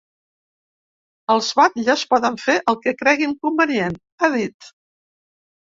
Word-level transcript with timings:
Els 1.33 1.49
batlles 1.59 2.07
poden 2.15 2.41
fer 2.45 2.57
el 2.73 2.79
que 2.87 2.95
creguin 3.03 3.37
convenient, 3.47 4.03
ha 4.29 4.33
dit. 4.41 4.75